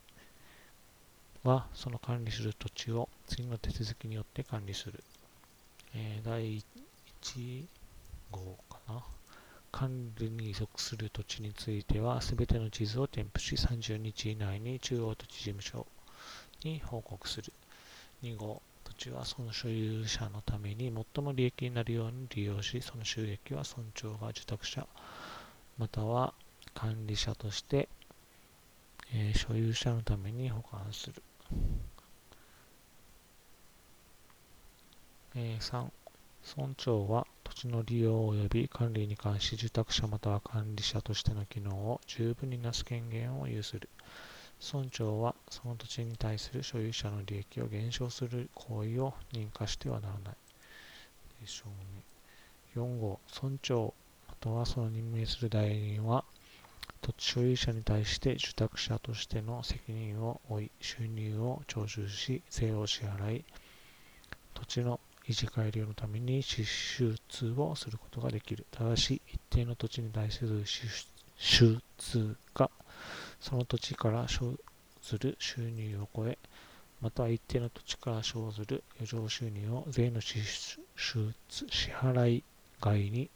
[1.43, 5.03] は、その管理する土地を次の手続きによって管理する。
[5.93, 6.63] えー、第
[7.21, 7.65] 1
[8.31, 9.03] 号かな。
[9.71, 15.85] 管理に属する土地については、すべての地図を添付し、30日以内に中央土地事務所
[16.63, 17.53] に報告する。
[18.23, 24.87] 2号、土地はその所有者のために最も利益になるように利用し、その収益は村長が受託者、
[25.77, 26.33] または
[26.73, 27.87] 管理者として、
[29.13, 31.21] えー、所有者のために保管する。
[35.35, 35.91] えー、3、
[36.57, 43.89] 村長は土地の利用及び管理に関し受託者または管理者としての機能を十分になす権限を有する。
[44.59, 50.35] 村長はその土地に対する所有者の利益を減少する行為を認可してはならない。
[51.41, 52.03] でしょうね。
[52.75, 53.93] 4号、村長
[54.27, 56.25] またはその任命する代理人は
[57.01, 63.45] 土地所有者に対して受託者としての責任を負い、収入を徴収し、税を支払い、
[64.53, 64.99] 土地の
[65.29, 68.65] 維持改良のために支出をすることができる。
[68.71, 70.81] ただし、一定の土地に対する支
[71.37, 72.71] 出が
[73.39, 74.57] その土地から生
[75.03, 76.39] ずる収入を超え、
[76.99, 82.43] または一定の土地から生ずる余剰収入を税の支出支払い
[82.81, 83.29] 外に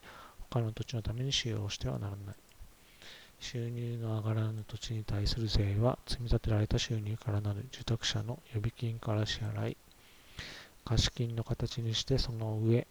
[0.49, 2.35] 他の土地のために使用してはならない。
[3.39, 9.77] 収入の上がらぬ土地に対する税は積み立てられた収入からなる受託者の予備金から支払い、
[10.85, 12.87] 貸金の形にしてその上、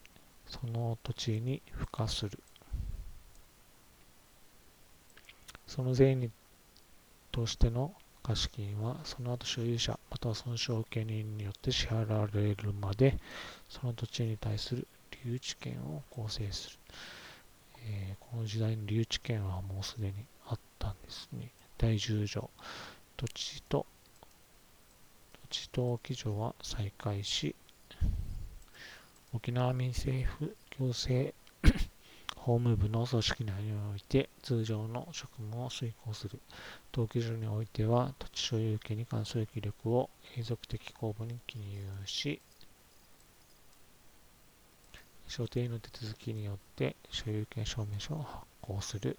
[0.46, 2.38] その土地に付加する。
[5.66, 6.30] その税に
[7.30, 13.18] としての貸金はその後所有者または損傷受け人によって支払われるまで
[13.68, 14.86] その土地に対する
[15.24, 16.78] 留置権を構成する。
[17.84, 20.14] えー、この時代の留置権はもうすでに
[20.46, 21.50] あったんですね。
[21.78, 22.50] 第10条、
[23.16, 23.86] 土地と
[25.50, 27.56] 土地登記所は再開し、
[29.34, 31.34] 沖縄民政府行政
[32.36, 36.40] 法務部の組織内において通常の職務を遂行する。
[36.92, 42.40] 登記所においては土地所有権に関する記録を永続的公募に記入し、
[45.28, 49.16] 所定の手続きによって所有権証明書を発行する。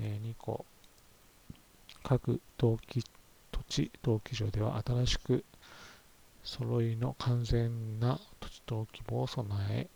[0.00, 0.64] えー、2項、
[2.02, 3.04] 各登記
[3.52, 5.44] 土地登記所では新しく
[6.44, 9.88] 揃いの完全な土地登記簿を備え、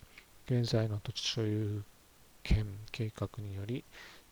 [0.47, 1.83] 現在の土地所有
[2.43, 3.85] 権計画により、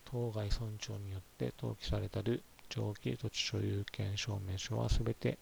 [0.05, 5.39] 当該村長によって登記されたる上記土地所有権証明書はすべて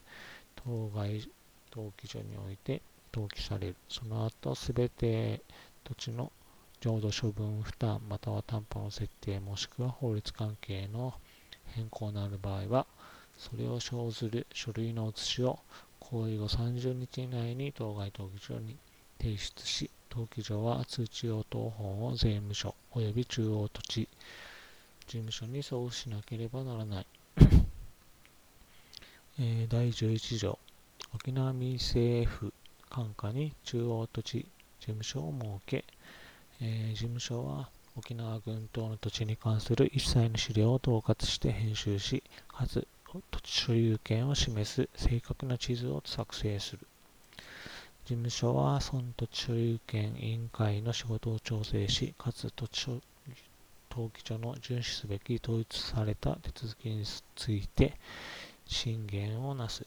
[0.57, 1.31] 当該
[1.75, 3.77] 登記所において登記される。
[3.89, 5.43] その後、すべて
[5.85, 6.33] 土地の
[6.81, 11.15] 浄土処分負担または担保の設定もしくは法律関係の
[11.67, 12.87] 変更のある場合は、
[13.37, 15.59] それを生ずる書類の写しを
[16.03, 18.77] 行為後30日以内に当該登記所に
[19.19, 24.09] 提出し、登記所は通知用等本を税務署及び中央土地
[25.07, 27.07] 事務所に送付しなければならない。
[29.41, 30.59] えー、第11条
[31.15, 32.53] 沖縄民政府
[32.91, 34.47] 管下に中央土地
[34.81, 35.85] 事務所を設け、
[36.61, 42.87] えー、事務所は沖縄群島の土地に関する一切の資料を統括して編集し、かつ
[43.31, 46.87] 土地所有権を示す正確な地図を作成する。
[48.05, 53.01] 事務所は村土地所有権委員会の仕事を調整し、かつ土地
[53.91, 57.05] 登記所の遵守すべき統一された手続きに
[57.37, 57.99] ついて
[58.67, 59.87] 進言をなす。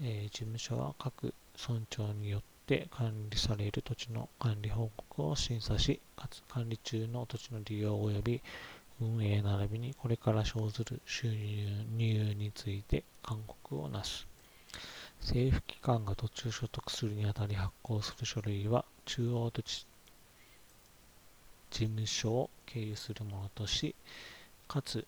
[0.00, 8.42] えー、事務所は各村長によって管理される土地の管理報告を審査し、かつ管理中の土地の利用及び
[9.00, 14.26] 運営並びにこれから生ずる収入について勧告をなす。
[15.20, 19.86] 政府機関が土地を所得するにあたり発行する書類は中央土地
[21.70, 23.94] 事務所を経由するものとし、
[24.68, 25.06] かつ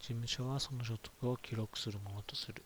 [0.00, 2.62] 事務所はその所得を記録するものとする。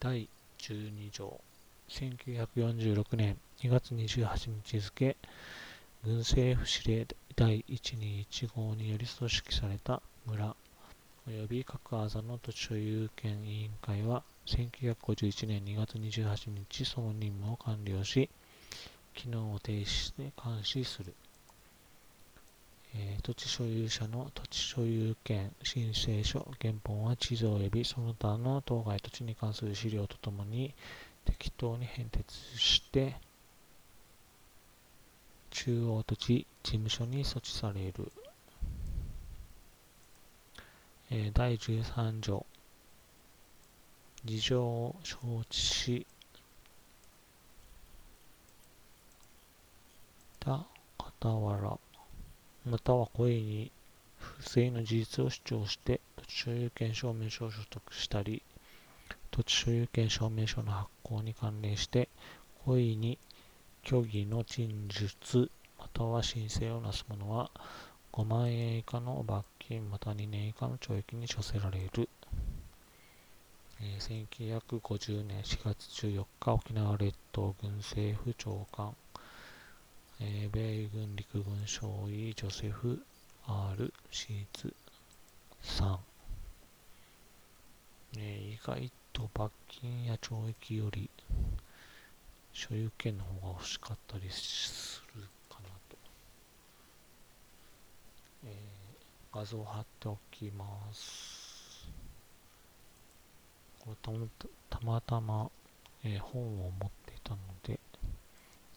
[0.00, 0.28] 第
[0.58, 1.40] 12条
[1.88, 5.16] 1946年2月28日付
[6.04, 10.56] 軍政府指令で第121号により組織された村
[11.28, 18.30] 及び各アザの土地所有権委員会は1951年2月28日その任務を完了し
[19.12, 21.12] 機能を停止して監視する、
[22.94, 30.72] えー、土地所有者の土地所有権申請書原本は地図及びその他の当該土地に関する資料とともに
[31.26, 32.24] 適当に変哲
[32.58, 33.16] して
[35.66, 38.12] 中央土地事務所に措置される。
[41.10, 42.46] えー、第13条
[44.24, 45.18] 事情を承
[45.50, 46.06] 知し
[50.38, 50.64] た
[51.20, 51.76] 傍ら、
[52.64, 53.72] または故意に
[54.20, 58.40] 不正の事実を主張して土地所有権証明書を所得したり、
[59.32, 62.08] 土地所有権証明書の発行に関連して
[62.64, 63.18] 故意に
[63.88, 67.52] 虚偽の陳述または申請をなす者は
[68.12, 72.08] 5万円以下の罰金また2年以下の懲役に処せられる。
[73.80, 78.92] えー、1950年4月14日沖縄列島軍政府長官、
[80.18, 83.00] えー、米軍陸軍少尉ジョセフ・
[83.46, 84.74] R・ シーツ
[85.62, 85.96] 3、
[88.18, 91.08] えー、意外と罰金や懲役より
[92.58, 95.96] 所有権の方が欲しかったりするかなと。
[98.46, 101.86] えー、画像を貼っておきます。
[103.84, 104.26] これ
[104.70, 105.50] たまたま、
[106.02, 107.78] えー、本を持っていたので、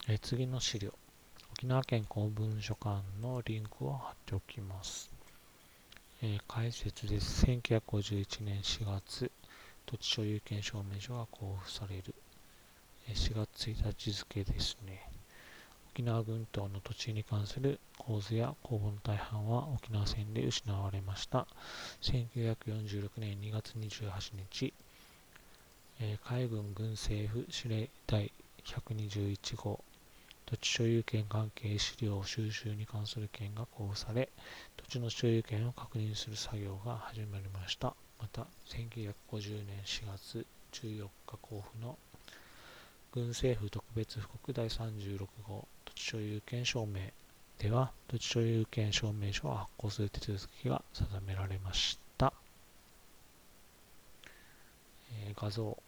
[0.10, 0.94] えー、次の資料、
[1.54, 5.10] 沖縄県公文書館のリンクを貼っておきます。
[6.22, 7.46] えー、解説です。
[7.46, 9.32] 1951年4月、
[9.86, 12.14] 土地所有権証明書が交付される。
[13.14, 15.10] 4月1日付ですね。
[15.94, 21.48] 沖縄群島の土地に関する構図や公募の大半は沖縄戦で失われました。
[22.02, 24.74] 1946年2月28日、
[26.00, 28.32] えー、海軍軍政府司令第
[28.66, 29.84] 121号
[30.50, 34.30] 土地所有権関係資料収集に関する件が交付され、
[34.78, 37.94] 土地の所有権を確認する作業が始まりました。
[38.20, 39.14] また、1950
[39.68, 42.00] 年4月14日交付の
[43.12, 47.12] 軍政府特別布告第36号土地所有権証明
[47.58, 52.32] では、土地所有権証明書を発行する手続きが定められました。
[55.26, 55.80] えー、画像を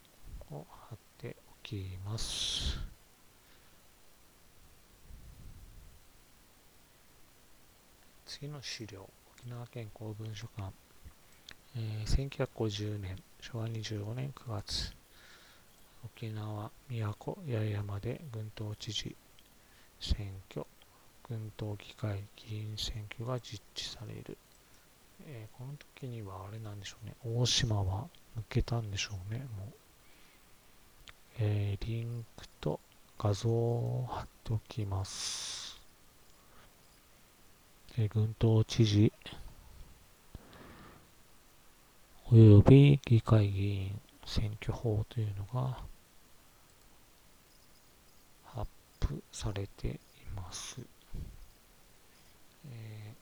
[0.49, 2.79] 貼っておきます。
[8.25, 9.07] 次の資料、
[9.37, 10.73] 沖縄県公文書館、
[11.77, 14.93] えー、1950年、昭和25年9月、
[16.03, 19.15] 沖縄宮古八重山で軍島知事
[19.99, 20.65] 選挙
[21.31, 24.37] 軍島議会議員選挙が実施される、
[25.25, 27.15] えー、この時にはあれなんでしょうね。
[27.23, 29.73] 大島は抜けたんでしょうねもう、
[31.39, 32.79] えー、リンクと
[33.17, 35.79] 画像を貼っておきます。
[37.97, 39.13] えー、軍島知事
[42.29, 45.77] および議会議員選挙法というのが
[49.11, 49.99] プされてい
[50.35, 50.79] ます。
[52.69, 53.13] え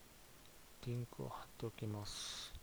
[0.84, 2.54] ー、リンクを貼っておきます。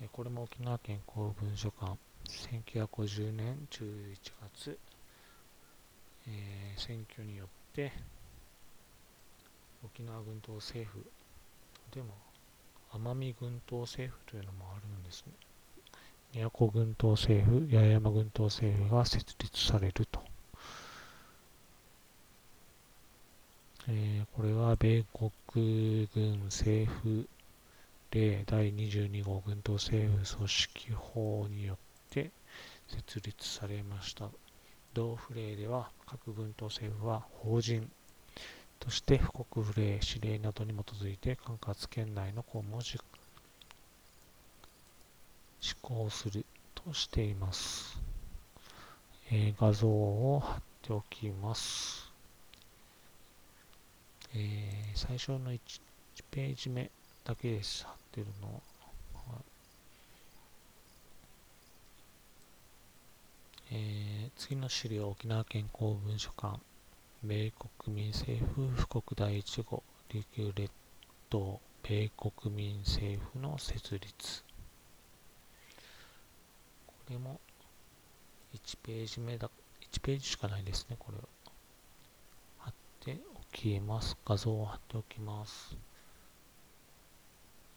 [0.00, 4.16] えー、これも沖縄県公文書館、1950年11
[4.56, 4.78] 月、
[6.28, 7.92] えー、選挙によって
[9.84, 11.04] 沖縄軍島政府
[11.90, 12.14] でも
[12.92, 15.32] 奄美軍島政府というのもあるんですね。
[16.34, 20.21] 宮古軍島政府、八重山軍島政府が設立されると。
[23.94, 27.28] えー、これは米国軍政府
[28.10, 31.76] 令第22号軍闘政府組織法によっ
[32.08, 32.30] て
[32.88, 34.30] 設立されました。
[34.94, 37.90] 同府令では各軍闘政府は法人
[38.80, 42.96] として布告府令、指令などに基づいて管轄圏内の公務を施
[45.82, 48.00] 行するとしています。
[49.30, 52.11] えー、画像を貼っておきます。
[54.34, 56.90] えー、最初の 1, 1ページ目
[57.24, 57.84] だけです。
[57.84, 58.60] 貼ってるのは。
[63.70, 66.58] えー、次の資料、沖縄県公文書館、
[67.22, 67.52] 米
[67.84, 70.70] 国民政府布告第1号、琉球列
[71.28, 74.42] 島、米国民政府の設立。
[76.86, 77.38] これも
[78.54, 79.50] 1ページ目だ、
[79.92, 81.24] 1ページしかないですね、これは。
[83.52, 84.16] 貼って消えます。
[84.24, 85.76] 画像を貼っておきます。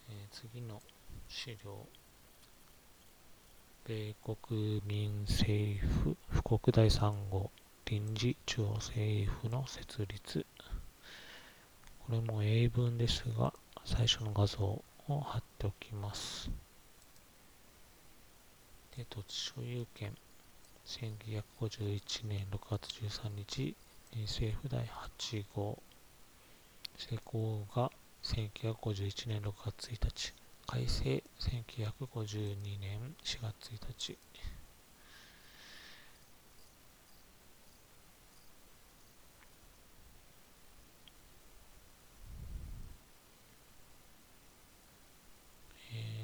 [0.10, 0.82] えー、次の
[1.28, 1.86] 資料。
[3.86, 7.52] 米国民政府富国第3号
[7.86, 10.46] 臨時中央政府の設立。
[12.08, 13.54] これも英文ですが、
[13.84, 14.84] 最初の画像を
[15.22, 16.50] 貼っておきます。
[18.98, 20.16] で、土地所有権。
[20.86, 23.76] 1951年6月13日
[24.24, 25.78] 政府第8号。
[26.98, 27.92] 施行が
[28.24, 30.34] 1951年6月1日。
[30.68, 34.18] 改正1952年4月1日、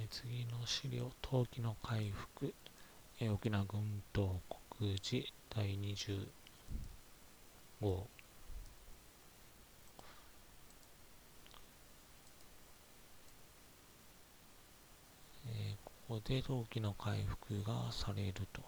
[0.10, 2.54] 次の資料、冬季の回復、
[3.20, 4.42] えー、沖縄軍島
[4.78, 6.28] 国事第20
[7.82, 8.08] こ
[16.08, 18.62] こで陶器の回復がされると。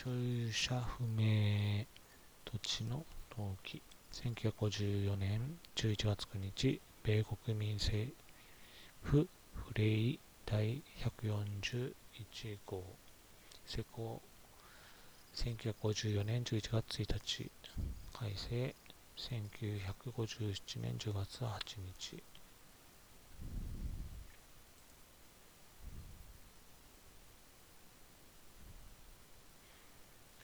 [0.00, 1.84] 所有者不明
[2.44, 3.04] 土地の
[3.36, 3.82] 登記。
[4.12, 8.08] 1954年11月9日米国民政
[9.02, 11.94] 府フレイ第141
[12.64, 12.84] 号。
[13.66, 14.22] 施行。
[15.34, 17.50] 1954年11月1日。
[18.12, 18.72] 改正。
[19.16, 22.22] 1957年10月8日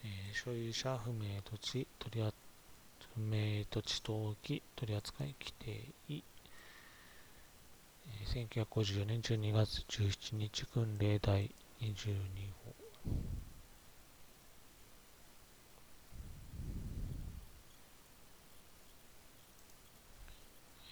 [0.04, 2.32] えー所有者不明土地取り
[3.14, 11.48] 不明土地登記取扱規定えー1954年12月17日訓令第
[11.80, 12.16] 22
[12.64, 12.74] 号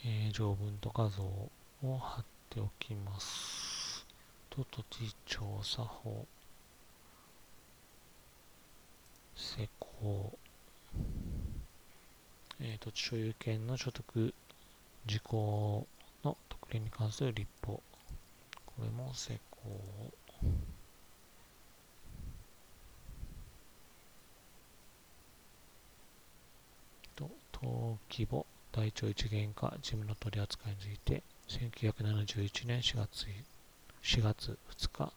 [0.04, 4.06] えー条文と画像を貼っておきます。
[4.50, 6.26] と、土地調査法、
[9.36, 10.38] 施行、
[12.60, 14.34] えー土地所有権の所得
[15.06, 15.86] 事項
[16.24, 17.82] の特例に関する立法、
[18.66, 20.12] これも施行。
[27.16, 29.74] と、登記簿、台帳一元化。
[29.82, 31.22] 事務の取り扱いについて。
[31.48, 33.26] 1971年4月
[34.02, 35.12] 4月2日、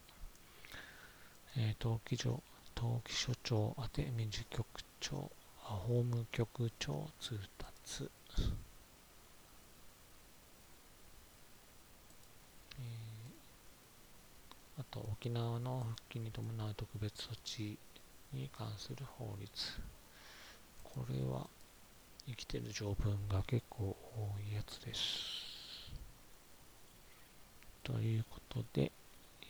[1.56, 2.42] えー登記所
[2.76, 4.66] 登記所長宛て民事局
[5.00, 5.30] 長
[5.64, 8.10] あ法務局長通達、
[14.78, 17.78] あと沖縄の復帰に伴う特別措置
[18.32, 19.50] に関する法律
[20.84, 21.46] これは
[22.26, 25.46] 生きてる条文が結構多いやつです。
[27.82, 28.90] ということで、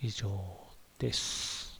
[0.01, 0.29] 以上
[0.99, 1.76] です。